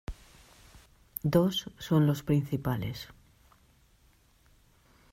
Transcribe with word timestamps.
Dos 1.35 1.69
son 1.77 2.07
los 2.07 2.23
principales. 2.23 3.07